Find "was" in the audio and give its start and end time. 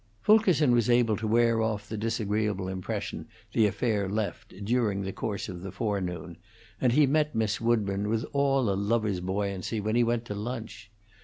0.71-0.89